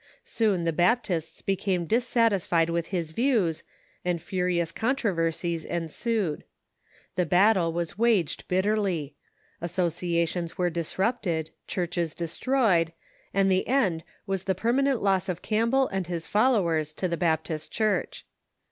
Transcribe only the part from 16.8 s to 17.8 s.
to the Baptist